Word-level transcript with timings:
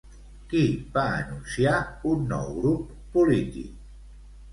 Qui 0.51 0.61
va 0.95 1.03
anunciar 1.17 1.73
un 2.13 2.23
nou 2.31 2.49
grup 2.63 2.97
polític? 3.17 3.77